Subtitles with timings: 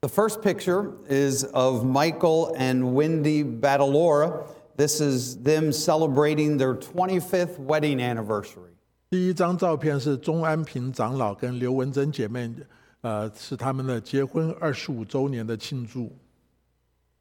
[0.00, 4.46] The first picture is of Michael and Wendy Badalora.
[4.76, 8.72] This is them celebrating their 25th wedding anniversary.
[9.08, 12.52] 第一张照片是钟安平长老跟刘文珍姐妹，
[13.02, 16.10] 呃，是他们的结婚二十五周年的庆祝。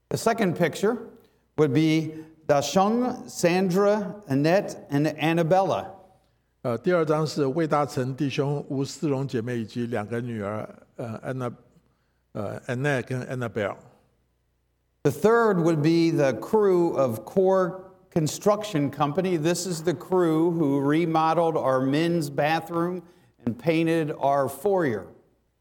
[0.10, 0.98] The second picture
[1.56, 5.86] would be Dashung, Sandra, Annette, and Annabella.
[6.64, 11.38] 呃，第二张是魏大成弟兄吴思荣姐妹以及两个女儿，呃，安
[12.38, 13.78] 娜，呃，Anna 跟 Annabelle。
[15.04, 17.82] The third would be the crew of Core
[18.12, 19.38] Construction Company.
[19.38, 23.02] This is the crew who remodeled our men's bathroom
[23.46, 25.04] and painted our foyer.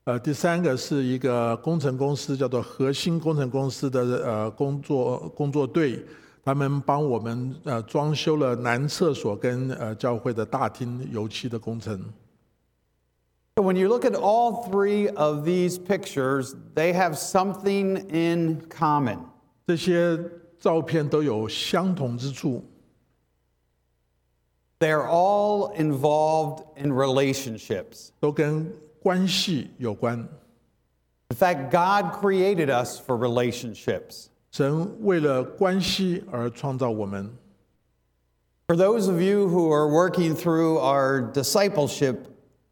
[0.04, 6.04] 呃，第三个是一个工程公司，叫做核心工程公司的呃工作工作队，
[6.44, 12.00] 他们帮我们呃装修了男厕所跟呃教会的大厅油漆的工程。
[13.56, 19.18] So when you look at all three of these pictures, they have something in common.
[19.66, 20.18] 这些
[20.58, 22.64] 照片都有相同之处，
[24.78, 28.08] They're all involved in relationships.
[28.18, 30.26] 都跟关系有关。
[31.28, 34.26] In fact, God created us for relationships.
[34.50, 37.30] 神为了关系而创造我们。
[38.66, 42.26] For those of you who are working through our discipleship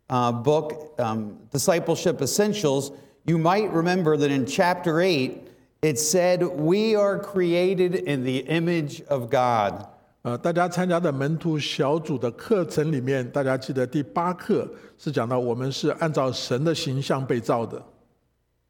[0.08, 2.92] uh, book, um, Discipleship Essentials,
[3.24, 5.48] you might remember that in chapter 8,
[5.82, 9.86] it said, We are created in the image of God.
[10.22, 17.82] 呃，大家参加的门徒小组的课程里面，大家记得第八课是讲到我们是按照神的形象被造的。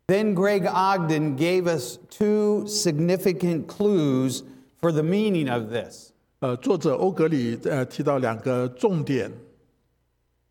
[0.07, 4.43] Then Greg Ogden gave us two significant clues
[4.81, 6.13] for the meaning of this.
[6.39, 9.33] 呃，作者欧格里呃提到两个重点，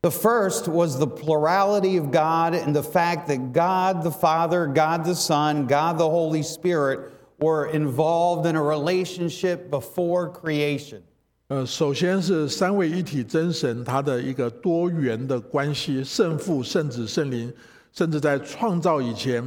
[0.03, 5.03] The first was the plurality of God and the fact that God the Father, God
[5.03, 11.01] the Son, God the Holy Spirit were involved in a relationship before creation.
[11.49, 17.51] 呃，首先是三位一体真神他的一个多元的关系，圣父、圣子、圣灵，
[17.91, 19.43] 甚至在创造以前，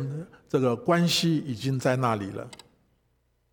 [0.48, 2.46] 这个关系已经在那里了。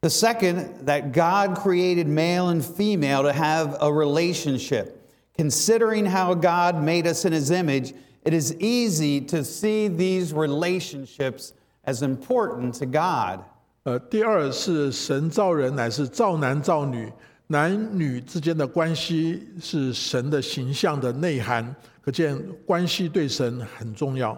[0.02, 4.94] The second, that God created male and female to have a relationship.
[5.38, 7.94] Considering how God made us in his image,
[8.24, 11.54] it is easy to see these relationships
[11.86, 13.40] as important to God.
[13.84, 17.12] 呃，第二是神造人乃是造男造女，
[17.48, 24.38] 男女之间的关系是神的形象的内涵，可见关系对神很重要。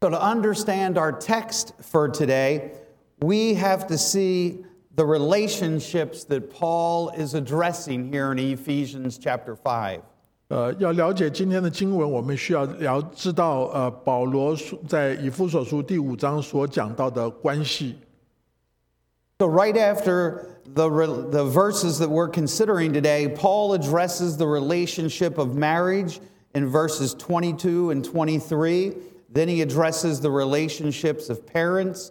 [0.00, 2.72] So, to understand our text for today,
[3.20, 4.64] we have to see
[4.94, 10.00] the relationships that Paul is addressing here in Ephesians chapter 5.
[10.48, 17.96] 呃，要了解今天的经文，我们需要了知道呃保罗所在以弗所书第五章所讲到的关系。
[19.38, 25.38] So, right after the, re- the verses that we're considering today, Paul addresses the relationship
[25.38, 26.18] of marriage
[26.54, 28.96] in verses 22 and 23.
[29.32, 32.10] Then he addresses the relationships of parents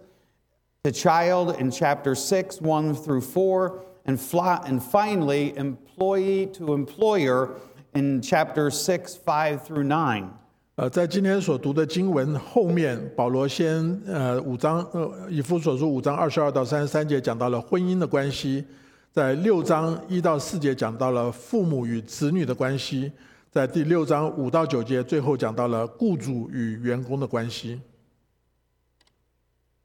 [0.84, 3.84] To child in chapter 6, 1 through 4.
[4.04, 7.50] And, fly, and finally, employee to employer
[7.94, 10.28] in chapter 6, 5 through 9.
[10.74, 18.64] 呃，在今天所读的经文后面，保罗先呃五章呃以弗所书五章二十二到三十三节讲到了婚姻的关系，
[19.12, 23.12] 在六章一到四节讲到了父母与子女的关系，
[23.52, 27.80] 在第六章五到九节最后讲到了雇主与员工的关系。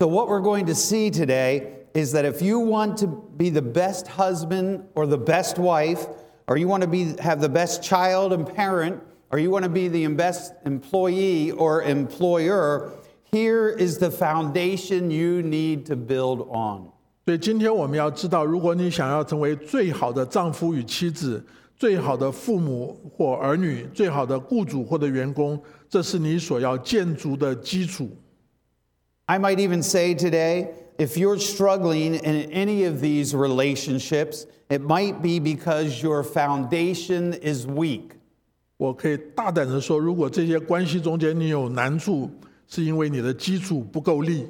[0.01, 3.63] So, what we're going to see today is that if you want to be the
[3.63, 6.07] best husband or the best wife,
[6.49, 9.01] or you want to be, have the best child and parent,
[9.31, 12.91] or you want to be the best employee or employer,
[13.31, 16.91] here is the foundation you need to build on.
[17.25, 21.45] 所以今天我们要知道，如果你想要成为最好的丈夫与妻子、
[21.77, 28.11] 最好的父母或儿女、最好的雇主或者员工，这是你所要建筑的基础。
[29.27, 35.23] I might even say today, if you're struggling in any of these relationships, it might
[35.23, 38.17] be because your foundation is weak.
[38.77, 42.31] 我可以大胆的说，如果这些关系中间你有难处，
[42.67, 44.49] 是因为你的基础不够力。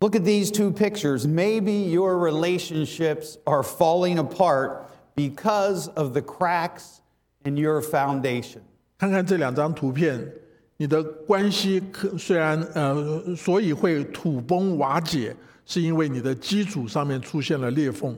[0.00, 1.26] Look at these two pictures.
[1.26, 7.00] Maybe your relationships are falling apart because of the cracks
[7.44, 8.62] in your foundation.
[8.96, 10.32] 看看这两张图片，
[10.77, 15.35] 你的关系可虽然呃，所以会土崩瓦解，
[15.65, 18.17] 是因为你的基础上面出现了裂缝。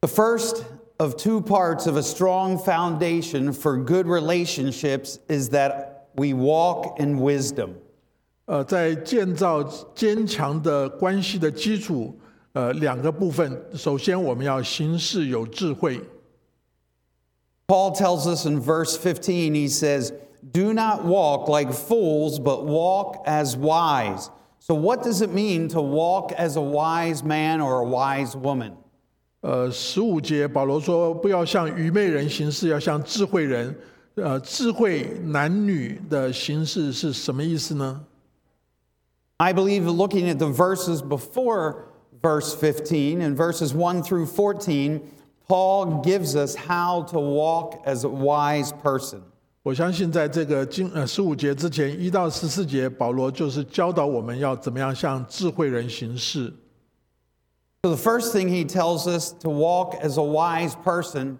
[0.00, 0.62] The first
[0.98, 7.18] of two parts of a strong foundation for good relationships is that we walk in
[7.18, 7.70] wisdom.
[8.46, 9.62] 呃，在建造
[9.94, 12.16] 坚强的关系的基础，
[12.52, 13.60] 呃，两个部分。
[13.74, 16.00] 首先，我们要行事有智慧。
[17.67, 20.11] Paul tells us in verse 15, he says,
[20.51, 24.29] Do not walk like fools, but walk as wise.
[24.59, 28.73] So, what does it mean to walk as a wise man or a wise woman?
[29.41, 33.75] 呃，十五节保罗说，不要像愚昧人行事，要像智慧人。
[34.15, 38.01] 呃，智慧男女的形式是什么意思呢？
[39.37, 41.85] I believe looking at the verses before
[42.21, 44.99] verse 15 and verses 1 through 14,
[45.47, 49.21] Paul gives us how to walk as a wise person.
[49.63, 56.53] 我相信，在这个经呃十五节之前，一到十四节，保罗就是教导我们要怎么样像智慧人行事。
[57.83, 61.37] So, the first thing he tells us to walk as a wise person,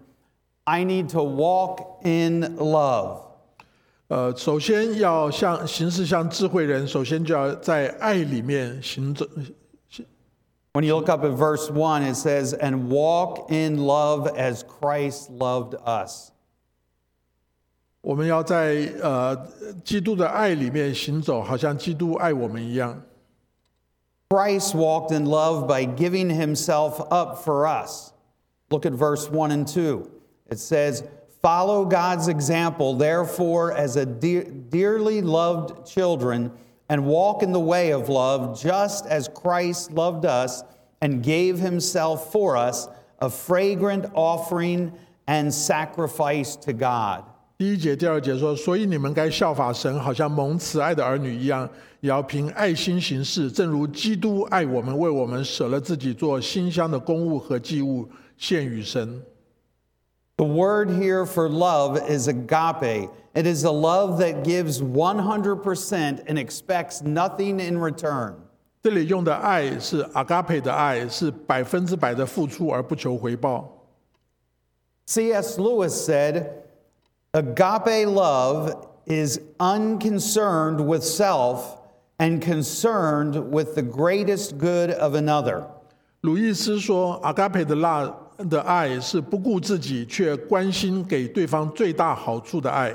[0.64, 3.22] I need to walk in love.
[4.08, 9.26] 呃，首先要像行事像智慧人，首先就要在爱里面行走。
[10.74, 15.30] When you look up at verse 1, it says, And walk in love as Christ
[15.32, 16.32] loved us.
[18.02, 19.36] 我们要在呃
[19.84, 23.02] 基督的爱里面行走，好像基督爱我们一样。
[24.30, 28.12] Christ walked in love by giving himself up for us.
[28.70, 30.08] Look at verse 1 and 2.
[30.52, 31.04] It says,
[31.42, 36.52] Follow God's example, therefore, as a dear, dearly loved children,
[36.88, 40.64] and walk in the way of love, just as Christ loved us
[41.02, 42.88] and gave himself for us,
[43.20, 44.92] a fragrant offering
[45.28, 47.24] and sacrifice to God.
[47.58, 51.70] 第一节、第二节说，所以你们该效法神，好像蒙慈爱的儿女一样，
[52.00, 58.08] 也要凭爱心行事，正如基督爱我们，为我们舍了自己，做馨香的公物和祭物
[58.38, 59.22] 献与神。
[60.38, 63.10] The word here for love is agape.
[63.36, 68.36] It is a love that gives 100% and expects nothing in return.
[68.82, 73.70] 这里用的爱是阿嘎佩的爱，是百分之百的付出而不求回报。
[75.06, 75.60] C.S.
[75.60, 76.64] Lewis said,
[77.34, 81.78] Agape love is unconcerned with self
[82.18, 85.64] and concerned with the greatest good of another.
[86.22, 88.10] 鲁易斯说，阿嘎佩的那
[88.50, 92.94] 的爱是不顾自己，却关心给对方最大好处的爱。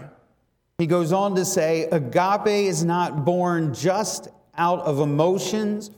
[0.78, 4.25] He goes on to say, Agape is not born just
[4.56, 5.90] out of emotions,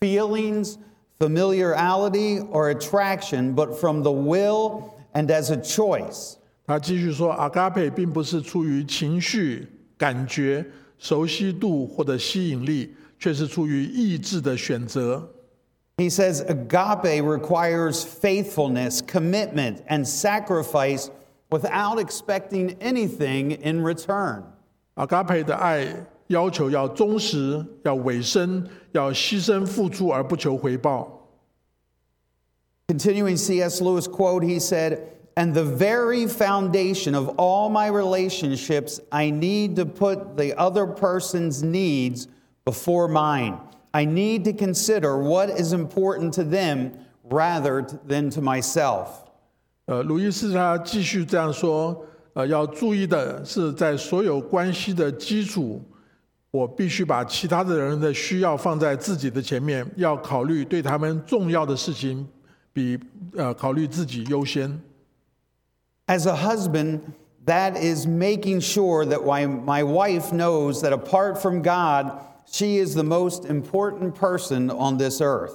[0.00, 0.76] feelings,
[1.18, 6.36] familiarity, or attraction, but from the will and as a choice.
[6.66, 10.64] 他继续说，阿嘎佩并不是出于情绪、感觉、
[10.96, 15.28] 熟悉度或者吸引力，却是出于意志的选择。
[15.98, 21.10] He says agape requires faithfulness, commitment, and sacrifice
[21.50, 24.44] without expecting anything in return.
[24.94, 25.86] 阿嘎佩的爱
[26.26, 31.22] 要求要忠实、要委身、要牺牲付出而不求回报。
[32.88, 33.80] Continuing C.S.
[33.80, 34.98] Lewis quote, he said,
[35.34, 41.62] And the very foundation of all my relationships, I need to put the other person's
[41.62, 42.28] needs
[42.66, 43.58] before mine.
[43.96, 46.92] I need to consider what is important to them
[47.28, 49.08] rather t- than to myself.
[49.86, 55.82] 呃，鲁伊斯他继续这样说，呃，要注意的是，在所有关系的基础，
[56.50, 62.26] 我必须把其他的人的需要放在自己的前面，要考虑对他们重要的事情，
[62.72, 62.98] 比
[63.36, 64.80] 呃考虑自己优先。
[66.06, 67.00] As a husband,
[67.46, 72.94] that is making sure that my, my wife knows that apart from God, she is
[72.94, 75.52] the most important person on this earth.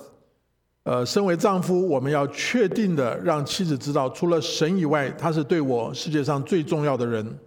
[0.84, 7.38] 呃，身为丈夫，我们要确定的让妻子知道，除了神以外，他是对我世界上最重要的人。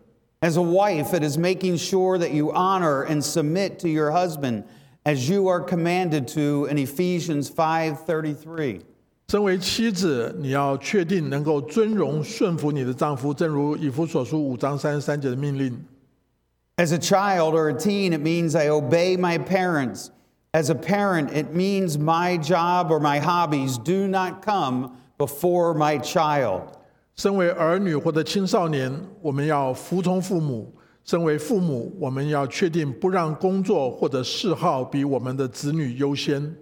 [0.42, 4.64] As a wife, it is making sure that you honor and submit to your husband
[5.04, 8.80] as you are commanded to in Ephesians 5:33.
[9.28, 15.78] 身为妻子，你要确定能够尊荣顺服你的丈夫，正如以弗所书五章三十三节的命令。
[16.76, 20.10] As a child or a teen, it means I obey my parents.
[20.52, 25.98] As a parent, it means my job or my hobbies do not come before my
[25.98, 26.62] child.
[27.14, 30.72] 身为儿女或者青少年，我们要服从父母；
[31.04, 36.56] 身为父母，我们要确定不让工作或者嗜好比我们的子女优先。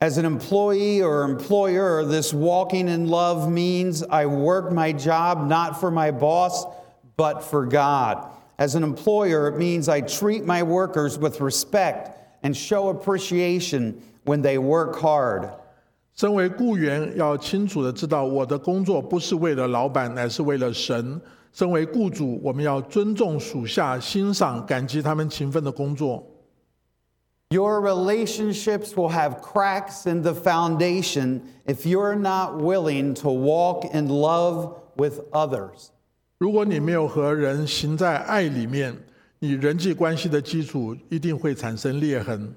[0.00, 5.80] As an employee or employer, this walking in love means I work my job not
[5.80, 6.66] for my boss,
[7.16, 8.18] but for God.
[8.60, 12.10] As an employer, it means I treat my workers with respect
[12.42, 15.50] and show appreciation when they work hard.
[16.14, 21.20] 身为雇员，要清楚的知道我的工作不是为了老板，乃是为了神。
[21.52, 26.22] 身为雇主，我们要尊重属下，欣赏、感激他们勤奋的工作。
[27.50, 34.08] Your relationships will have cracks in the foundation if you're not willing to walk in
[34.08, 35.90] love with others.
[36.40, 38.94] 如果你没有和人行在爱里面，
[39.38, 42.54] 你人际关系的基础一定会产生裂痕。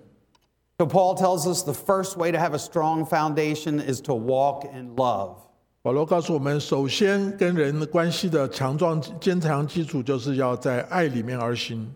[0.78, 4.66] So, Paul tells us the first way to have a strong foundation is to walk
[4.74, 5.36] in love.
[5.82, 11.94] 保罗告诉我们，首先跟人的关系的强壮、坚强基础，就是要在爱里面而行。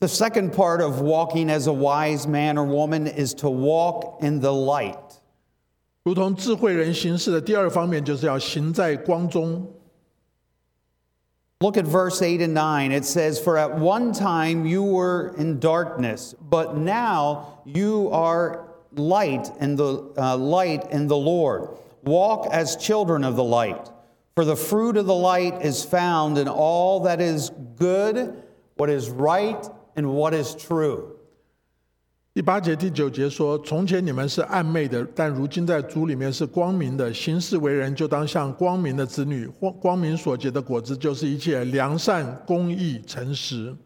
[0.00, 4.40] The second part of walking as a wise man or woman is to walk in
[4.40, 4.98] the light.
[6.04, 9.66] 如同智慧人行事的第二方面，就是要行在光中。
[11.59, 12.91] Look at verse 8 and 9.
[12.91, 19.49] It says, For at one time you were in darkness, but now you are light
[19.59, 21.69] in the uh, light in the Lord.
[22.03, 23.89] Walk as children of the light.
[24.35, 28.43] For the fruit of the light is found in all that is good,
[28.75, 31.16] what is right, and what is true.
[32.36, 37.12] 第八节、第九节说：“从前你们是暗昧的，但如今在主里面是光明的。
[37.12, 39.46] 行事为人，就当像光明的子女。
[39.46, 43.76] 光光明所结的果子，就是一切良善、公义、诚实。”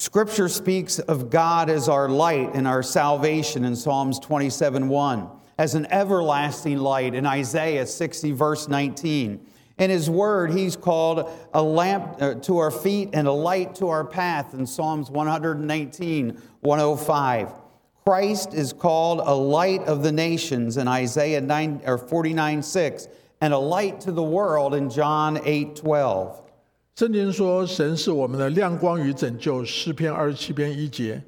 [0.00, 5.74] Scripture speaks of God as our light and our salvation in Psalms 27 1, as
[5.74, 9.38] an everlasting light in Isaiah 60, verse 19.
[9.78, 13.88] In His Word, He's called a lamp uh, to our feet and a light to
[13.88, 17.52] our path in Psalms 119 105.
[18.04, 23.08] Christ is called a light of the nations in Isaiah 9, or 49 6,
[23.40, 26.42] and a light to the world in John 8 12.
[26.96, 31.22] 圣经说：“神是我们的亮光与拯救。”诗篇二十七篇一节。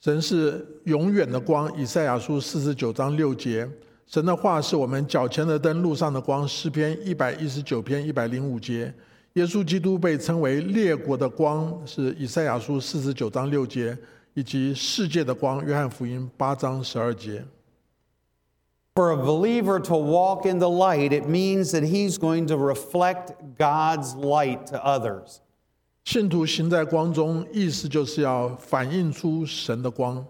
[0.00, 1.70] 神是永远的光。
[1.78, 3.68] 以赛亚书四十九章六节。
[4.09, 6.45] 神的话是我们脚前的灯，路上的光。
[6.47, 8.91] 诗篇一百一十九篇一百零五节。
[9.33, 13.95] 耶稣基督被称为列国的光，是以赛亚书四十九章六节，
[14.33, 15.63] 以及世界的光。
[15.63, 17.45] 约翰福音八章十二节。
[18.95, 24.15] For a believer to walk in the light, it means that he's going to reflect God's
[24.15, 25.37] light to others.
[26.03, 30.25] 信徒行在光中，意思就是要反映出神的光。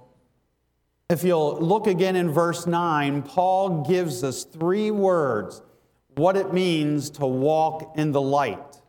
[1.09, 5.63] If you'll look again in verse 9, Paul gives us three words
[6.17, 8.81] what it means to walk in the light.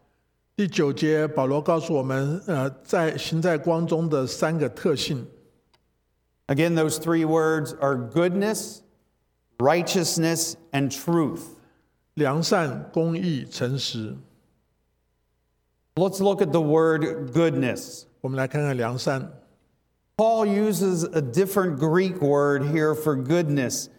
[0.56, 5.28] 第九节，保罗告诉我们，呃，在行在光中的三个特性。
[6.48, 8.80] Again, those three words are goodness,
[9.58, 11.42] righteousness, and truth.
[12.14, 14.16] 良善、公义、诚实。
[15.96, 18.04] Let's look at the word goodness.
[18.22, 19.30] 我们来看看良善。
[20.20, 23.90] Paul uses a different Greek word here for goodness.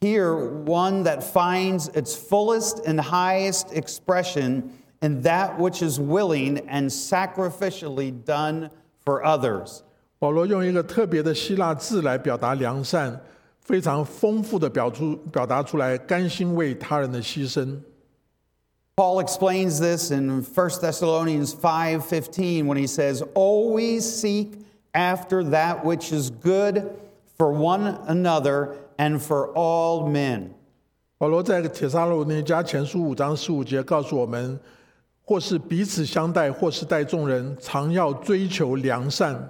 [0.00, 6.90] Here, one that finds its fullest and highest expression in that which is willing and
[6.90, 8.70] sacrificially done
[9.04, 9.84] for others.
[10.18, 13.20] 保罗用一个特别的希腊字来表达良善，
[13.60, 17.80] 非常丰富的表出表达出来，甘心为他人的牺牲。
[18.96, 24.64] Paul explains this in 1 Thessalonians 5:15 when he says, "Always seek
[24.96, 26.90] after that which is good
[27.36, 30.54] for one another and for all men."
[31.18, 34.58] 保罗在铁沙罗尼迦前书五章十五节告诉我们，
[35.24, 39.48] 或是彼此相待，或是待众人，常要追求良善。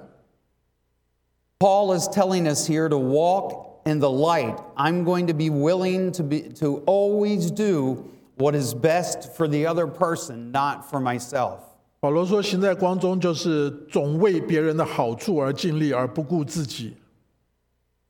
[1.59, 4.57] Paul is telling us here to walk in the light.
[4.77, 8.05] I'm going to be willing to be to always do
[8.37, 11.61] what is best for the other person, not for myself.
[12.01, 16.97] 保罗说：“行在光中，就是总为别人的好处而尽力，而不顾自己。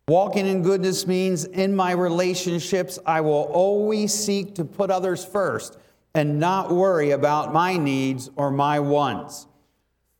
[0.07, 5.75] Walking in goodness means in my relationships, I will always seek to put others first
[6.13, 9.47] and not worry about my needs or my wants.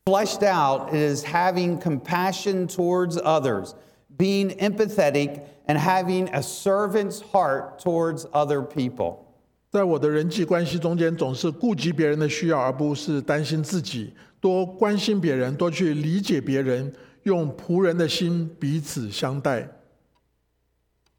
[0.05, 3.75] Fleshed out, it is having compassion towards others,
[4.17, 9.25] being empathetic, and having a servant's heart towards other people.
[9.70, 14.14] 在我的人际关系中间，总是顾及别人的需要，而不是担心自己。
[14.40, 16.92] 多关心别人，多去理解别人，
[17.24, 19.68] 用仆人的心彼此相待。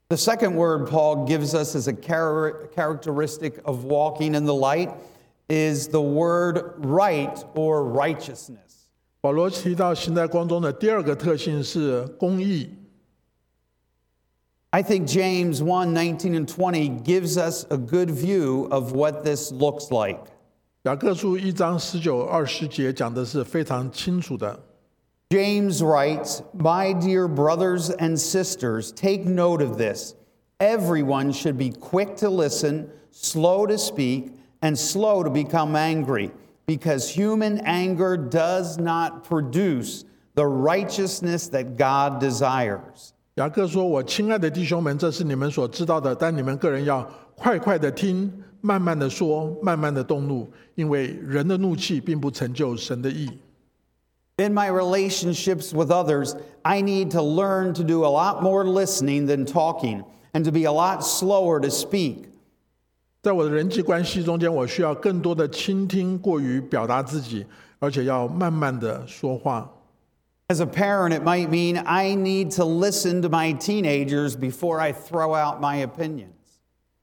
[0.08, 4.90] The second word Paul gives us as a char- characteristic of walking in the light
[5.48, 8.88] is the word right or righteousness.
[9.20, 12.70] 保罗提到行在光中的第二个特性是公义。
[14.75, 19.89] I think James 1 19 and 20 gives us a good view of what this looks
[19.89, 20.19] like.
[20.83, 24.59] 雅各书一章十九二十节讲的是非常清楚的。
[25.29, 30.13] James writes, My dear brothers and sisters, take note of this.
[30.59, 36.31] Everyone should be quick to listen, slow to speak, and slow to become angry,
[36.65, 40.03] because human anger does not produce
[40.33, 43.13] the righteousness that God desires.
[43.36, 53.30] 雅各说：“我亲爱的弟兄们，这是你们所知道的，但你们个人要快快的听，慢慢的说，慢慢的动怒，因为人的怒气并不成就神的意。
[54.36, 59.44] In my relationships with others, I need to learn to do a lot more listening than
[59.44, 62.24] talking, and to be a lot slower to speak.
[63.22, 67.46] 在我的人际关系中间，我需要更多的倾听，过于表达自己，
[67.78, 69.70] 而且要慢慢的说话。
[70.49, 75.33] As a parent, it might mean I need to listen to my teenagers before I throw
[75.33, 76.29] out my opinions.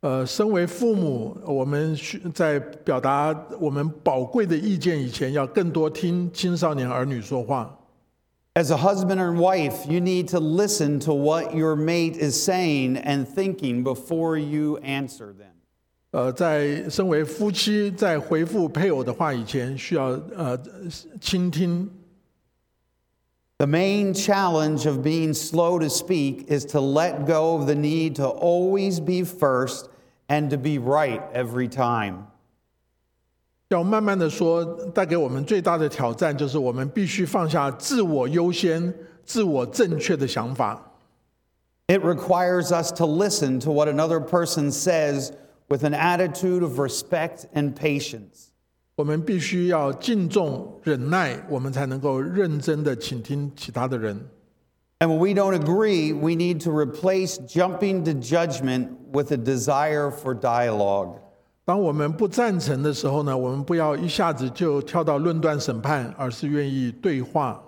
[0.01, 7.79] 呃，身为父母，我们需在表达我们宝贵的意见以前，要更多听青少年儿女说话。
[8.55, 12.97] As a husband and wife, you need to listen to what your mate is saying
[13.03, 15.55] and thinking before you answer them.
[16.13, 20.57] 呃，在身为夫妻，在回复配偶的话以前，需要呃
[21.21, 21.91] 倾听。
[23.59, 28.17] The main challenge of being slow to speak is to let go of the need
[28.17, 29.89] to always be first
[30.29, 32.27] and to be right every time.
[33.69, 38.93] 要慢慢的说，带给我们最大的挑战就是我们必须放下自我优先、
[39.25, 40.93] 自我正确的想法。
[41.87, 45.33] It requires us to listen to what another person says
[45.69, 48.46] with an attitude of respect and patience.
[48.97, 54.29] 我们必须要敬重、忍耐，我们才能够认真的倾听其他的人。
[54.99, 60.11] And when we don't agree, we need to replace jumping to judgment with a desire
[60.11, 61.17] for dialogue.
[61.65, 67.63] 当我们不赞成的时候呢，我们不要一下子就跳到论断审判，而是愿意对话。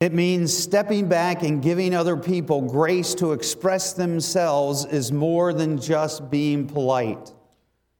[0.00, 5.78] It means stepping back and giving other people grace to express themselves is more than
[5.78, 7.32] just being polite.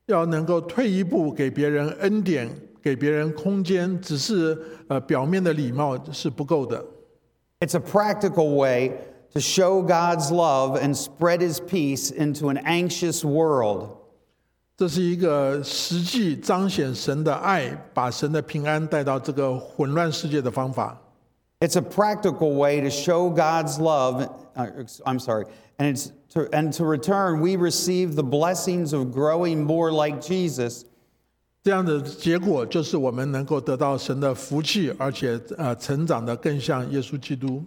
[0.08, 2.50] 要能够退一步，给别人恩典，
[2.82, 6.84] 给别人空间，只是呃表面的礼貌是不够的。
[7.60, 8.92] It's a practical way
[9.34, 13.90] to show God's love and spread his peace into an anxious world.
[14.78, 21.02] 这是一个实际彰显神的爱，把神的平安带到这个混乱世界的方法。
[21.62, 24.28] It's a practical way to show God's love.
[24.56, 24.68] uh,
[25.06, 25.46] I'm sorry.
[25.78, 30.85] And, it's to, and to return, we receive the blessings of growing more like Jesus
[31.63, 37.63] 这样的结果就是我们能够得到神的福气，而且呃成长的更像耶稣基督。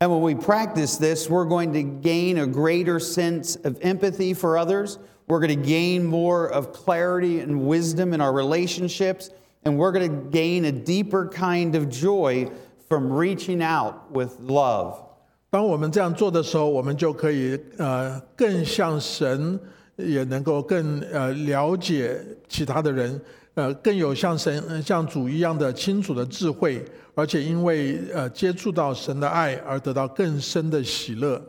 [0.00, 4.58] And when we practice this, we're going to gain a greater sense of empathy for
[4.58, 4.98] others.
[5.26, 9.30] We're going to gain more of clarity and wisdom in our relationships.
[9.64, 12.50] And we're going to gain a deeper kind of joy
[12.90, 15.02] from reaching out with love.
[15.51, 19.59] 当我们这样做的时候，我们就可以呃更像神，
[19.95, 23.19] 也能够更呃了解其他的人，
[23.55, 26.85] 呃更有像神呃像主一样的清楚的智慧，
[27.15, 31.41] 而且因为呃接触到神的爱而得到更深的喜乐。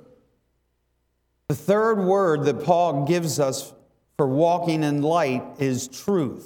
[1.48, 3.72] The third word that Paul gives us
[4.16, 6.44] for walking in light is truth.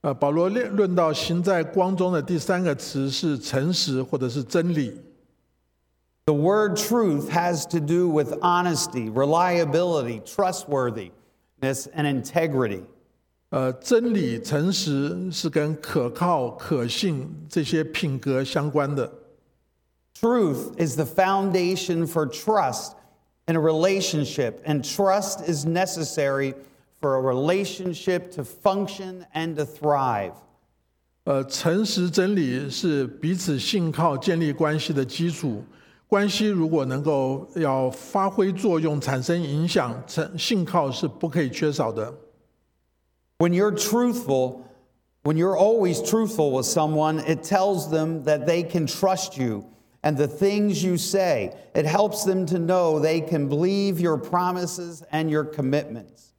[0.00, 4.98] 呃，保罗论论到行在光中的第三个词是诚实或者是真理。
[6.25, 12.83] The word truth has to do with honesty, reliability, trustworthiness, and integrity.
[13.49, 19.11] 呃，真理、诚实是跟可靠、可信这些品格相关的。
[20.13, 22.93] Truth is the foundation for trust
[23.47, 26.53] in a relationship, and trust is necessary
[27.01, 30.33] for a relationship to function and to thrive.
[31.25, 35.63] 呃，诚实真理是彼此信靠、建立关系的基础。
[36.08, 42.14] 关系如果能够要发挥作用、产生影响，诚信靠是不可以缺少的。
[43.38, 44.60] When you're truthful,
[45.24, 49.64] when you're always truthful with someone, it tells them that they can trust you
[50.02, 51.52] and the things you say.
[51.74, 56.30] It helps them to know they can believe your promises and your commitments.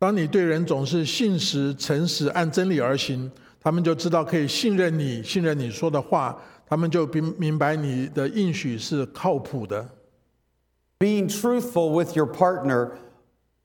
[0.00, 3.30] 当你对人总是信实、诚实，按真理而行，
[3.62, 6.36] 他们就知道可以信任你，信任你说的话，
[6.74, 9.88] 他们就明明白你的应许是靠谱的。
[10.98, 12.96] Being truthful with your partner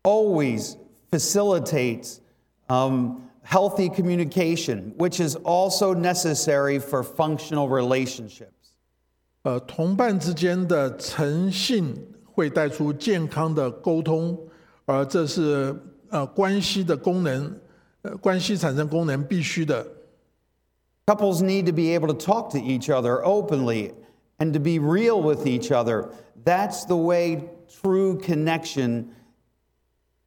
[0.04, 0.76] always
[1.10, 2.19] facilitates
[2.67, 8.76] um, healthy communication, which is also necessary for functional relationships.
[9.41, 14.38] 呃，同伴之间的诚信会带出健康的沟通，
[14.86, 15.76] 而这是
[16.12, 17.52] 呃关系的功能，
[18.04, 19.84] 呃关系产生功能必须的。
[21.09, 23.92] Couples need to be able to talk to each other openly
[24.38, 26.11] and to be real with each other.
[26.44, 27.44] That's the way
[27.83, 29.11] true connection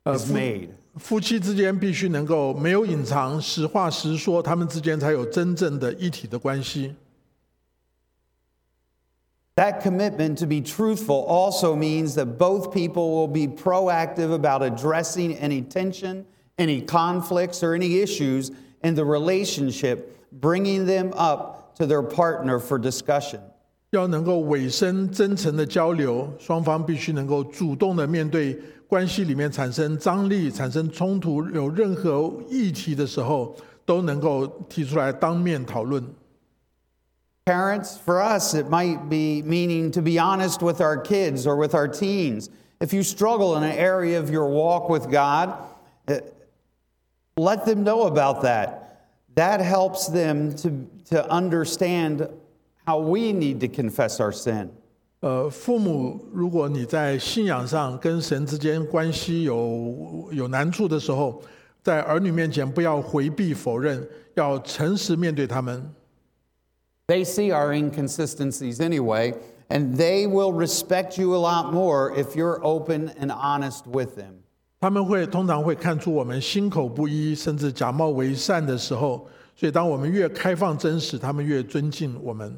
[0.05, 0.69] is made.
[0.97, 6.95] 夫妻之间必须能够没有隐藏，实话实说，他们之间才有真正的一体的关系。
[9.55, 15.35] That commitment to be truthful also means that both people will be proactive about addressing
[15.39, 16.25] any tension,
[16.57, 18.51] any conflicts, or any issues
[18.83, 23.39] in the relationship, bringing them up to their partner for discussion.
[23.91, 36.03] 要能够委身真诚的交流，双方必须能够主动的面对关系里面产生张力、产生冲突，有任何议题的时候，都能够提出来当面讨论。
[37.45, 41.73] Parents, for us, it might be meaning to be honest with our kids or with
[41.73, 42.49] our teens.
[42.81, 45.53] If you struggle in an area of your walk with God,
[46.07, 46.19] eh,
[47.37, 48.80] let them know about that.
[49.35, 52.27] That helps them to, to understand
[52.85, 54.69] how we need to confess our sin.
[55.19, 61.41] 呃，父母，如果你在信仰上跟神之间关系有有难处的时候，
[61.83, 65.91] 在儿女面前不要回避否认，要诚实面对他们。
[67.07, 69.33] They see our inconsistencies anyway,
[69.69, 74.40] and they will respect you a lot more if you're open and honest with them.
[74.82, 82.52] 他们会通常会看出我们心口不一，甚至假冒为善的时候，所以当我们越开放真实，他们越尊敬我们。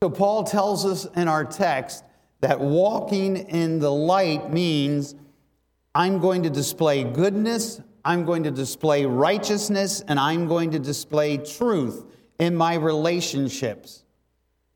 [0.00, 2.02] So, Paul tells us in our text
[2.40, 5.14] that walking in the light means
[5.92, 11.36] I'm going to display goodness, I'm going to display righteousness, and I'm going to display
[11.38, 12.04] truth
[12.38, 14.04] in my relationships.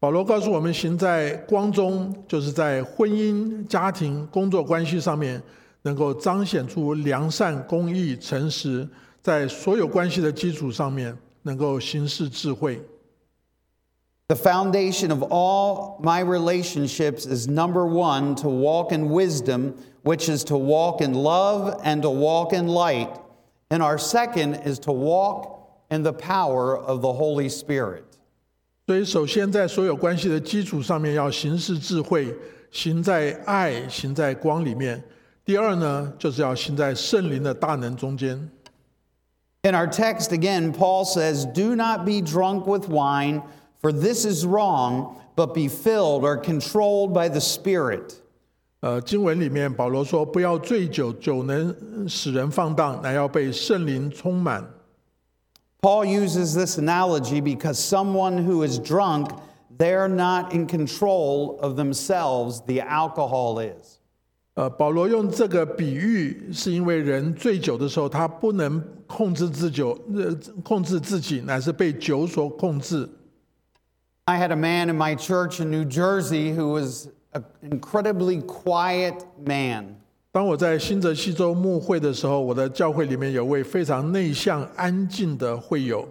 [0.01, 5.41] 保罗告诉我们，行在光中，就是在婚姻、家庭、工作关系上面，
[5.83, 8.89] 能够彰显出良善、公义、诚实，
[9.23, 12.81] 在所有关系的基础上面，能够行事智慧。
[14.29, 20.57] The foundation of all my relationships is number one, to walk in wisdom, which is to
[20.57, 23.09] walk in love and to walk in light.
[23.71, 25.49] And our second is to walk
[25.91, 28.05] in the power of the Holy Spirit.
[28.87, 32.35] 所以，首先在所有关系的基础上面，要行事智慧，
[32.71, 35.03] 行在爱，行在光里面。
[35.46, 38.50] 第二呢，就是要行在圣灵的大能中间。
[39.64, 43.42] In our text, again, Paul says, Do not be drunk with wine,
[43.82, 48.22] for this is wrong, but be filled or controlled by the Spirit.
[48.82, 51.76] 呃，经文里面保罗说：“不要醉酒，酒能
[52.08, 54.64] 使人放荡，乃要被圣灵充满。”
[55.82, 59.30] Paul uses this analogy because someone who is drunk,
[59.76, 63.99] they're not in control of themselves, the alcohol is.
[64.61, 73.09] 呃，保罗用这个比喻，是因为人醉酒的时候，他不能控制自酒，呃，控制自己，乃是被酒所控制。
[74.27, 79.95] I had a man in my church in New Jersey who was an incredibly quiet man.
[80.31, 86.07] 当我在新泽西州牧会的时候，我的教会里面有位非常内向、安静的会友。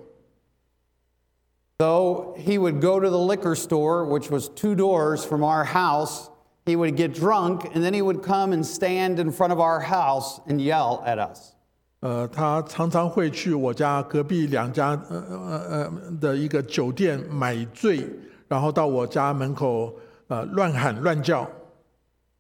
[1.78, 6.30] Though he would go to the liquor store, which was two doors from our house,
[6.69, 9.81] he would get drunk and then he would come and stand in front of our
[9.81, 11.53] house and yell at us.
[12.01, 18.07] 呃，他常常会去我家隔壁两家呃呃呃的一个酒店买醉，
[18.47, 19.95] 然后到我家门口
[20.29, 21.49] 呃乱喊乱叫。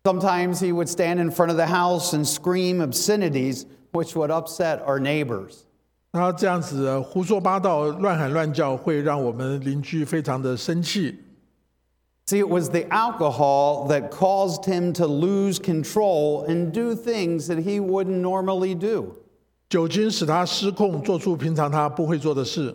[0.04, 4.82] Sometimes he would stand in front of the house and scream obscenities, which would upset
[4.86, 5.64] our neighbors.
[6.12, 11.18] 他这样子呃胡说八道、乱喊乱叫，会让我们邻居非常的生气。
[12.28, 17.58] See, it was the alcohol that caused him to lose control and do things that
[17.58, 19.14] he wouldn't normally do.
[19.68, 22.74] 酒精使他失控，做出平常他不会做的事。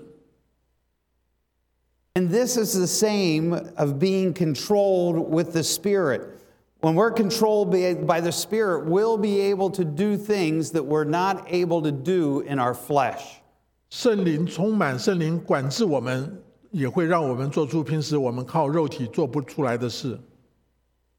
[2.13, 6.21] And this is the same of being controlled with the Spirit.
[6.81, 11.05] When we're controlled by by the Spirit, we'll be able to do things that we're
[11.05, 13.41] not able to do in our flesh.
[13.89, 16.41] 圣灵充满，圣灵管制我们，
[16.73, 20.19] 也会让我们做出平时我们靠肉体做不出来的事。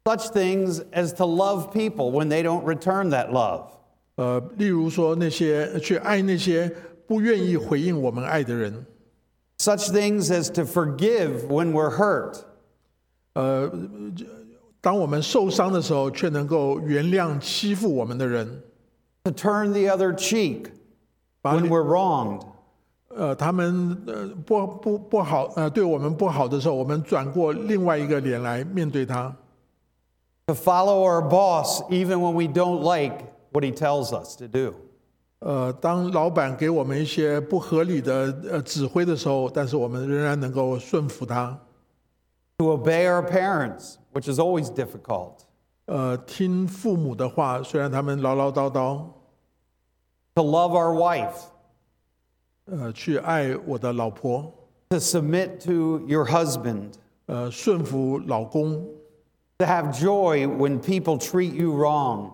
[0.04, 3.66] Such things as to love people when they don't return that love.
[4.16, 6.74] 呃，例如说那些去爱那些
[7.06, 8.86] 不愿意回应我们爱的人，
[9.58, 12.40] Such things as to forgive when we're hurt.
[13.34, 13.70] 呃，
[14.80, 18.62] 当我们受伤的时候，却能够原谅欺负我们的人，
[19.24, 20.70] To turn the other cheek
[21.42, 22.42] 把 when 脸 we're wronged.
[23.17, 29.34] 呃，他们呃不不不好，呃，对我们不好的时候，我们转过另外一个脸来面对他。
[30.47, 34.73] To follow our boss even when we don't like what he tells us to do.
[35.39, 41.58] 呃，当老板给我们一些不合理的呃指挥的时候，但是我们仍然能够顺服他。
[42.58, 45.45] To obey our parents, which is always difficult.
[45.86, 49.06] 呃，听父母的话，虽然他们唠唠叨叨
[50.36, 51.54] ，To love our wife.
[52.65, 54.51] 呃，去爱我的老婆
[54.89, 56.93] ，To submit to your husband.
[57.28, 58.86] 呃，顺服老公
[59.60, 62.32] ，To have joy when people treat you wrong.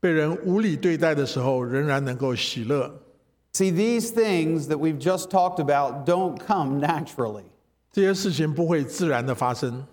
[0.00, 2.92] 被人无理对待的时候，仍然能够喜乐。
[3.54, 7.44] See, these things that we've just talked about don't come naturally.
[7.90, 9.86] 这些事情不会自然的发生，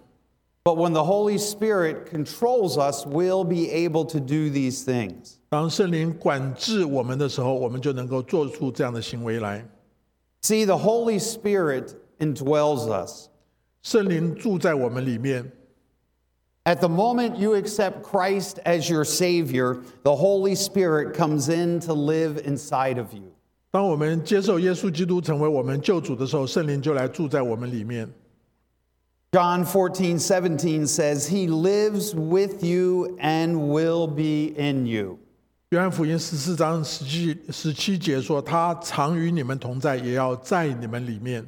[0.64, 5.38] But when the Holy Spirit controls us, we'll be able to do these things.
[5.48, 9.66] 当圣灵管制我们的时候，我们就能够做出这样的行为来。
[10.42, 13.28] See, the Holy Spirit indwells us.
[13.82, 15.52] 圣灵住在我们里面，
[16.64, 21.94] At the moment you accept Christ as your Savior, the Holy Spirit comes in to
[21.94, 23.32] live inside of you.
[23.70, 28.06] 当我们接受耶稣基督成为我们救主的时候，圣灵就来住在我们里面。
[29.32, 35.18] John 14, 17 says, He lives with you and will be in you.
[35.70, 41.46] 约翰福音十四章十七十七节说：“他常与你们同在，也要在你们里面。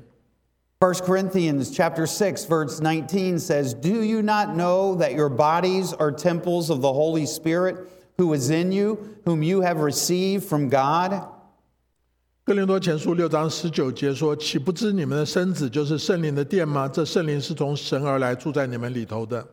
[0.80, 6.12] 1 Corinthians chapter 6 verse 19 says, "Do you not know that your bodies are
[6.12, 7.76] temples of the Holy Spirit
[8.18, 11.33] who is in you, whom you have received from God?" ”
[12.45, 16.87] 哥林多前书六章十九节说：“岂不知你们的身子就是圣灵的殿吗？
[16.87, 19.43] 这圣灵是从神而来，住在你们里头的。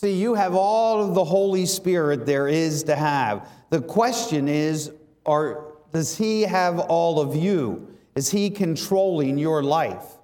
[0.00, 3.42] See, you have all of the Holy Spirit there is to have.
[3.68, 4.88] The question is,
[5.26, 5.58] are,
[5.92, 7.86] does he have all of you?
[8.14, 10.16] Is he controlling your life?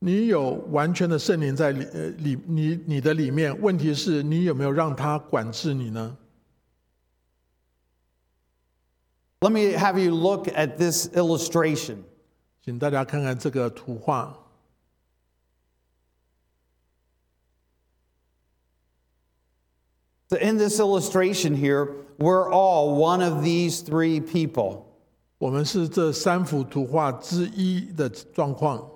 [0.00, 6.16] 你有完全的圣灵在里呃里你你的里面，问题是你有没有让他管制你呢？
[9.41, 12.03] Let me have you look at this illustration.
[12.63, 14.37] 请大家看看这个图画。
[20.29, 24.83] So in this illustration here, we're all one of these three people.
[25.37, 28.89] 我们是这三幅图画之一的状况。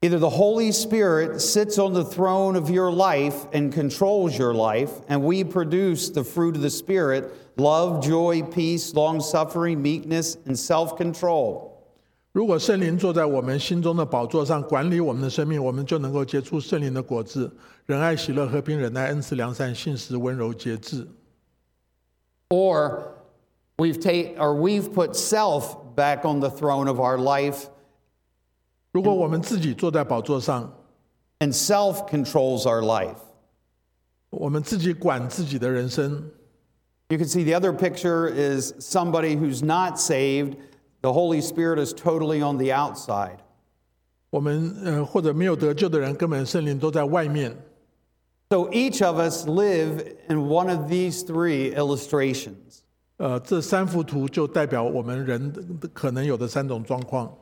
[0.00, 4.90] Either the Holy Spirit sits on the throne of your life and controls your life,
[5.08, 10.56] and we produce the fruit of the Spirit love, joy, peace, long suffering, meekness, and
[10.56, 11.70] self control.
[12.32, 21.06] 如果圣灵坐在我们心中的宝座上，管理我们的生命，我们就能够结出圣灵的果子：仁爱、喜乐、和平、忍耐、恩慈、良善、信实、温柔、节制。
[22.48, 23.02] Or
[23.76, 27.66] we've, ta- or we've put self back on the throne of our life,
[28.92, 30.72] 如果我们自己坐在宝座上，
[31.40, 33.16] and self controls our life.
[34.30, 36.30] 我们自己管自己的人生，
[37.08, 40.56] You can see the other picture is somebody who's not saved.
[41.02, 43.38] The Holy Spirit is totally on the outside.
[44.30, 47.54] 我们呃或者没有得救的人，根本圣灵都在外面。
[48.50, 52.80] So each of us live in one of these three illustrations.
[53.18, 57.32] 呃，这三幅图就代表我们人的可能有的三种状况。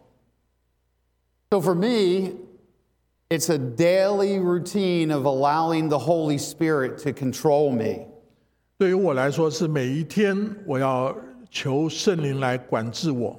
[1.50, 2.32] So for me,
[3.28, 8.06] it's a daily routine of allowing the Holy Spirit to control me.
[8.78, 11.14] 对于我来说，是每一天我要
[11.50, 13.38] 求圣灵来管制我。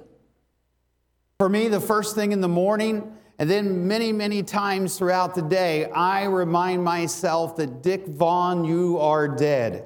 [1.40, 3.02] For me, the first thing in the morning,
[3.38, 9.00] and then many, many times throughout the day, I remind myself that Dick Vaughn, you
[9.00, 9.86] are dead.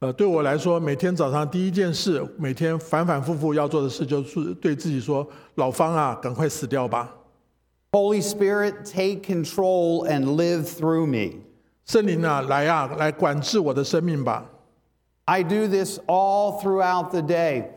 [0.00, 7.14] 呃，对我来说，每天早上第一件事，每天反反复复要做的事，就是对自己说：“老方啊，赶快死掉吧！
[7.92, 11.38] Holy Spirit, take control and live through me.
[11.86, 14.44] 圣灵啊，来啊，来管制我的生命吧！”
[15.26, 17.70] I do this all throughout the day,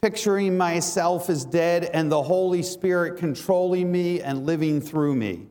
[0.00, 5.48] picturing myself as dead and the Holy Spirit controlling me and living through me.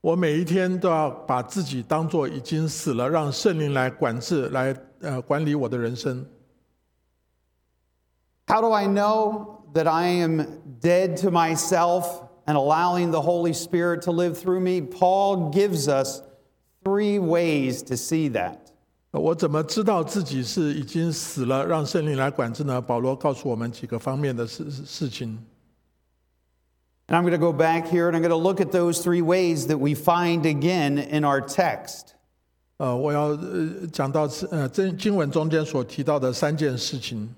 [0.00, 6.24] 我每一天都要把自己当做已经死了，让圣灵来管制，来呃管理我的人生。
[8.46, 10.40] How do I know that I am
[10.80, 14.80] dead to myself and allowing the Holy Spirit to live through me?
[14.80, 16.22] Paul gives us
[16.84, 18.61] three ways to see that.
[19.12, 22.80] 呃我怎么知道自己是已经死了，让圣灵来管制呢？
[22.80, 25.38] 保罗告诉我们几个方面的事事情。
[27.06, 29.22] And I'm going to go back here and I'm going to look at those three
[29.22, 32.14] ways that we find again in our text.
[32.76, 37.34] 呃，我要呃讲到呃经经文中间所提到的三件事情。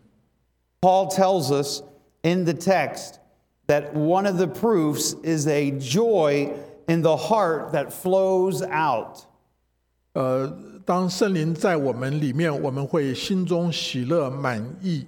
[0.80, 1.82] Paul tells us
[2.22, 3.20] in the text
[3.68, 6.50] that one of the proofs is a joy
[6.88, 9.20] in the heart that flows out.
[10.14, 10.52] 呃，
[10.84, 15.06] 当圣灵在我们里面，我们会心中喜乐满意。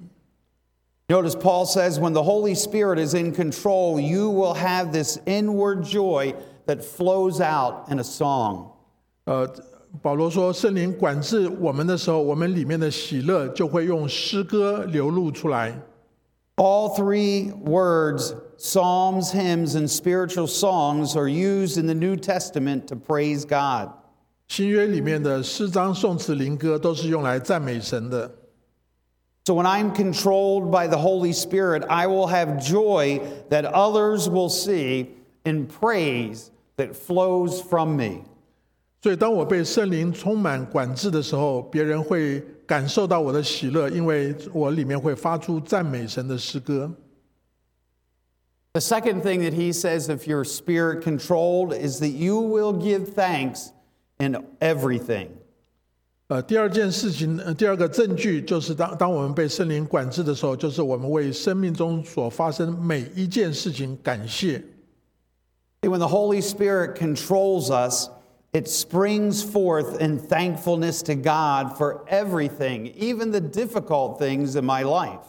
[1.08, 5.84] Notice Paul says, when the Holy Spirit is in control, you will have this inward
[5.84, 6.34] joy
[6.66, 8.68] that flows out in a song.
[9.24, 9.46] 呃，
[10.00, 15.76] 保罗说，圣灵管制我们的时候，我们里面的喜乐就会用诗歌流露出来。
[16.56, 22.96] All three words, psalms, hymns, and spiritual songs, are used in the New Testament to
[22.96, 23.90] praise God.
[24.48, 28.30] 新约里面的诗章、颂词、灵歌都是用来赞美神的。
[29.44, 34.48] So when I'm controlled by the Holy Spirit, I will have joy that others will
[34.48, 35.08] see
[35.44, 38.22] in praise that flows from me.
[39.02, 46.92] 所以，当我被圣灵充满管制的时候，别人会感受到我的喜乐，因为我里面会发出赞美神的诗歌。
[48.74, 53.12] The second thing that he says, if you're spirit controlled, is that you will give
[53.12, 53.70] thanks
[54.18, 55.28] in everything.
[56.28, 64.58] 呃，第二件事情，呃，第二个证据就是当当我们被圣灵管制的时候，就是我们为生命中所发生每一件事情感谢。
[65.82, 68.08] See, When the Holy Spirit controls us,
[68.52, 74.84] it springs forth in thankfulness to God for everything, even the difficult things in my
[74.84, 75.20] life.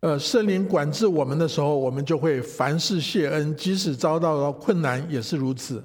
[0.00, 5.82] 呃，圣灵管制我们的时候，我们就会凡事谢恩，即使遭到了困难也是如此。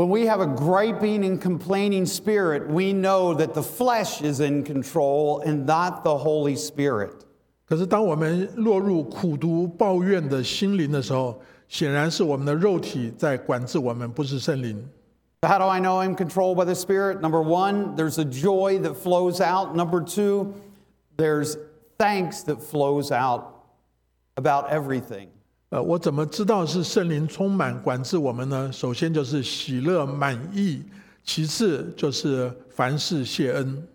[0.00, 4.64] when we have a griping and complaining spirit, we know that the flesh is in
[4.64, 7.26] control and not the Holy Spirit.
[7.66, 14.82] 可是，当我们落入苦毒、抱怨的心灵的时候，显然是我们的肉体在管制我们，不是圣灵。
[15.42, 17.20] How do I know I'm controlled by the Spirit?
[17.20, 19.76] Number one, there's a joy that flows out.
[19.76, 20.54] Number two,
[21.18, 21.58] there's
[21.98, 23.66] thanks that flows out
[24.36, 25.28] about everything.
[25.70, 28.70] 呃，我怎么知道是圣灵充满管制我们呢？
[28.72, 30.82] 首先就是喜乐满意，
[31.24, 33.86] 其次就是凡事谢恩。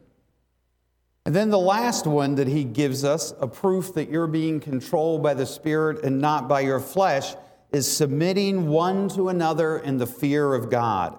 [1.25, 5.21] And then the last one that he gives us, a proof that you're being controlled
[5.21, 7.33] by the Spirit and not by your flesh,
[7.71, 11.13] is submitting one to another in the fear of God.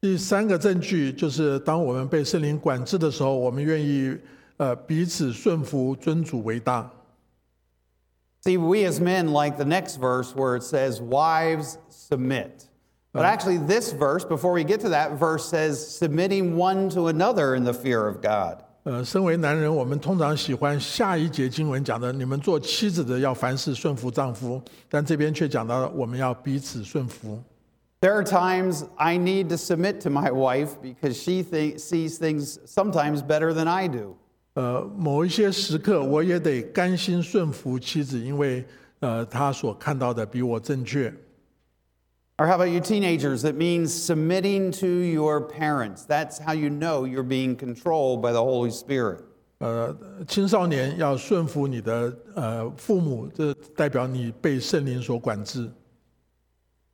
[0.00, 4.16] 第三个证据就是，当我们被圣灵管制的时候，我们愿意
[4.56, 6.90] 呃彼此顺服，尊主为大。
[8.41, 12.67] See, we as men like the next verse where it says, Wives, submit.
[13.13, 17.55] But actually, this verse, before we get to that verse, says, submitting one to another
[17.55, 18.63] in the fear of God.
[18.83, 27.37] 呃，身为男人，我们通常喜欢下一节经文讲的，你们做妻子的要凡事顺服丈夫，但这边却讲到我们要彼此顺服。
[27.99, 32.59] There are times I need to submit to my wife because she thi- sees things
[32.65, 34.15] sometimes better than I do.
[34.53, 38.65] 呃，某一些时刻，我也得甘心顺服妻子，因为
[38.99, 41.13] 呃，她所看到的比我正确。
[42.39, 43.43] Or how about you teenagers?
[43.43, 46.05] It means submitting to your parents.
[46.07, 49.21] That's how you know you're being controlled by the Holy Spirit.
[49.59, 49.95] 呃，
[50.27, 55.71] 青少年要顺服你的呃父母，这代表你被圣灵所管制。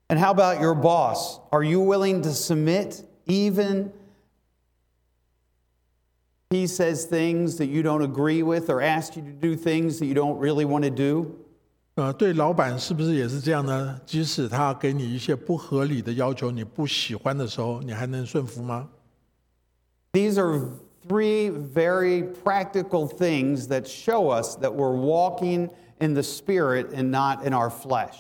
[0.08, 1.40] And how about your boss?
[1.52, 3.92] Are you willing to submit even
[6.50, 10.06] he says things that you don't agree with or asks you to do things that
[10.06, 11.40] you don't really want to do?
[11.96, 14.00] 呃，对老板是不是也是这样呢？
[14.06, 18.90] 即使他给你一些不合理的要求，你不喜欢的时候，你还能顺服吗？
[20.14, 20.60] These are
[21.08, 25.70] three very practical things that show us that we're walking
[26.00, 28.16] in the Spirit and not in our flesh.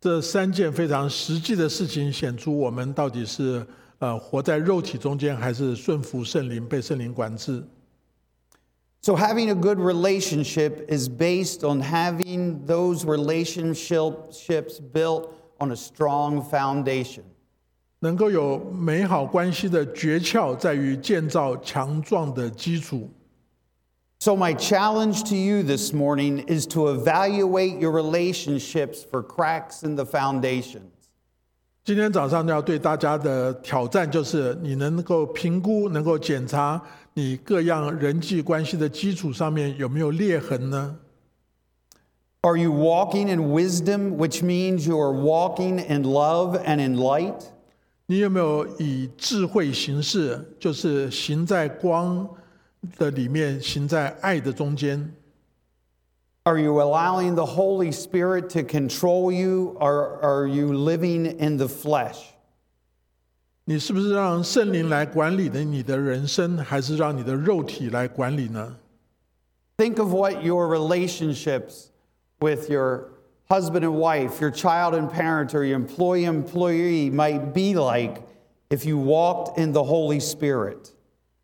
[0.00, 3.66] 这三件非常实际的事情，显出我们到底是
[4.00, 7.64] 呃活在肉体中间，还是顺服圣灵，被圣灵管制。
[9.02, 16.42] So, having a good relationship is based on having those relationships built on a strong
[16.42, 17.22] foundation.
[18.00, 23.08] 能够有美好关系的诀窍，在于建造强壮的基础。
[24.18, 29.94] So, my challenge to you this morning is to evaluate your relationships for cracks in
[29.94, 30.89] the foundations.
[31.83, 36.79] 今天早上要对大家的挑战就是，你能够评估、能够检查
[37.15, 40.95] 你各样人际关系的基础上面有没有裂痕呢
[42.41, 47.33] ？Are you walking in wisdom, which means you are walking in love and in light?
[48.05, 52.29] 你有没有以智慧行事，就是行在光
[52.99, 55.11] 的里面，行在爱的中间？
[56.44, 62.34] Are you allowing the Holy Spirit to control you, or are you living in the flesh?
[63.64, 68.76] 你是不是让圣灵来管理的你的人生，还是让你的肉体来管理呢？
[69.76, 71.88] Think of what your relationships
[72.38, 73.08] with your
[73.48, 78.22] husband and wife, your child and parent, or your employee employee might be like
[78.70, 80.92] if you walked in the Holy Spirit.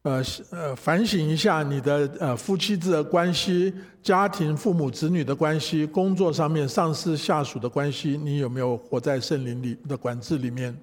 [0.03, 10.73] 呃呃，反省一下你的呃夫妻制的关系、家庭、父母子女的关系、工作上面上司下属的关系，你有没有活在圣灵里的管制里面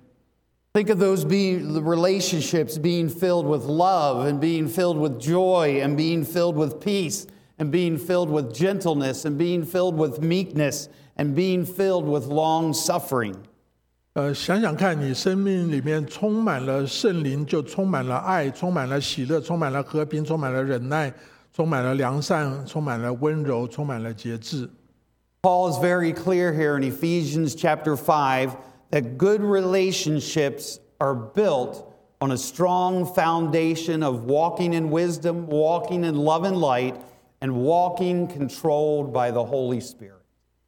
[0.75, 5.81] ？Think of those being the relationships being filled with love and being filled with joy
[5.83, 7.25] and being filled with peace
[7.57, 12.75] and being filled with gentleness and being filled with meekness and being filled with long
[12.75, 13.37] suffering.
[14.14, 21.14] 呃，想想看你生命里面充满了圣灵，就充满了爱，充满了喜乐，充满了和平，充满了忍耐，
[21.54, 24.70] 充满了良善，充满了温柔，充满了节制。
[25.42, 28.58] Paul is very clear here in Ephesians chapter 5
[28.92, 31.86] that good relationships are built
[32.20, 36.96] on a strong foundation of walking in wisdom, walking in love and light,
[37.40, 40.20] and walking controlled by the Holy Spirit.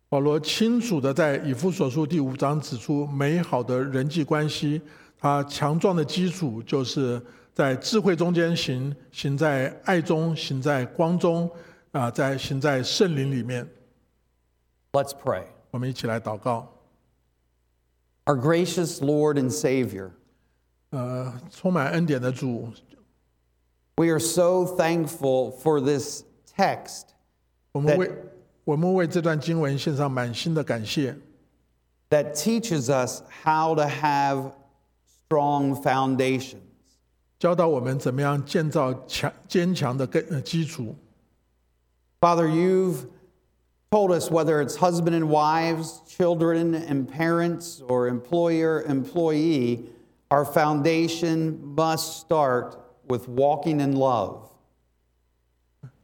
[0.09, 4.81] 保罗清楚的在以弗所书第五章指出，美好的人际关系，
[5.19, 7.21] 它强壮的基础就是
[7.53, 11.51] 在智慧中间行，行在爱中，行在光中，
[11.91, 13.69] 啊、在行在圣灵里面。
[14.93, 15.43] Let's pray.
[15.73, 16.73] 我们一起来祷告。
[18.27, 20.11] Our gracious Lord and Savior,
[20.91, 22.69] 呃，充满恩典的主
[23.97, 26.23] ，we are so thankful for this
[26.57, 27.07] text
[27.73, 28.09] 我们为
[28.66, 31.16] 我们为这段经文献上满心的感谢。
[32.12, 34.54] that teaches us how to have
[35.26, 36.62] strong foundations.
[37.40, 40.96] 教导我们怎么样建造强坚强的根呃基础。
[42.20, 43.08] Father, you've
[43.90, 49.86] told us whether it's husband and wives, children and parents, or employer, employee,
[50.30, 52.76] our foundation must start
[53.08, 54.52] with walking in love.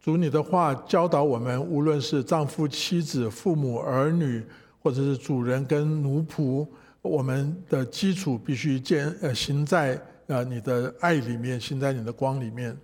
[0.03, 4.45] 主，你的话教导我们，无论是丈夫、妻子、父母、儿女，
[4.83, 6.67] 或者是主人跟奴仆，
[7.03, 12.77] 我们的基础必须建呃行在呃你的爱里面，行在你的光里面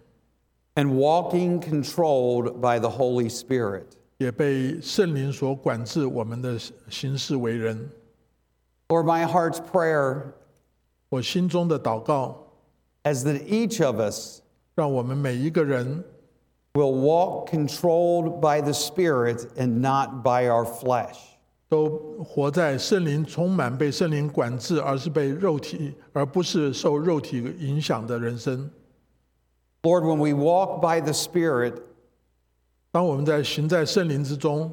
[0.77, 3.87] ，And walking controlled by the Holy Spirit.
[4.19, 6.57] 也被圣灵所管制我们的
[6.89, 7.91] 行事为人。
[8.87, 10.23] Lord, my heart's prayer
[11.09, 12.47] 我心中的祷告
[13.03, 14.41] ，，as that each of us
[14.77, 16.05] 让我们每一个人
[16.78, 21.18] will walk controlled by the Spirit and not by our flesh.
[21.70, 28.70] 都活在圣灵充满、被圣灵管制，而是被肉体，而不是受肉体影响的人生。
[29.82, 31.76] Lord, when we walk by the Spirit,
[32.92, 34.72] 当我们在行在圣灵之中，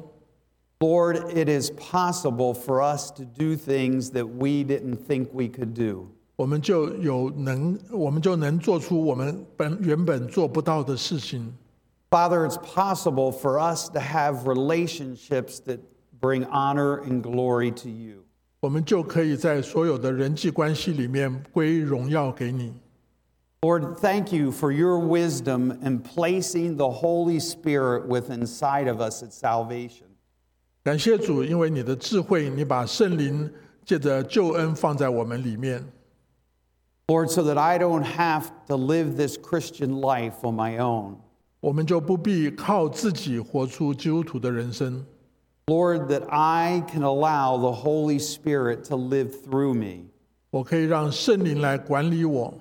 [0.79, 5.73] Lord, it is possible for us to do things that we didn't think we could
[5.73, 6.07] do.
[6.35, 11.55] 我们就有能，我们就能做出我们本原本做不到的事情。
[12.15, 15.79] Father, it's possible for us to have relationships that
[16.19, 18.25] bring honor and glory to you.
[18.59, 22.73] 我们就可以在所有的人际关系里面归荣耀给你。
[23.61, 29.23] Lord, thank you for your wisdom in placing the Holy Spirit within inside of us
[29.23, 30.07] at salvation.
[30.83, 33.51] 感谢主，因为你的智慧，你把圣灵
[33.85, 35.91] 借着救恩放在我们里面，
[37.07, 41.17] Lord, so that I don't have to live this Christian life on my own.
[41.65, 45.05] 我们就不必靠自己活出基督徒的人生。
[45.67, 50.07] Lord, that I can allow the Holy Spirit to live through me,
[50.49, 52.53] 我可以让圣灵来管理我，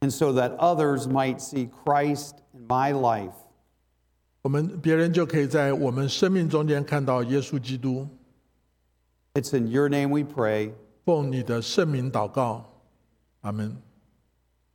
[0.00, 3.32] and so that others might see Christ in my life.
[4.42, 8.08] 我们别人就可以在我们生命中间看到耶稣基督。
[9.34, 10.72] It's in your name we pray.
[11.04, 12.64] 奉你的圣名祷告，
[13.42, 13.76] 阿门。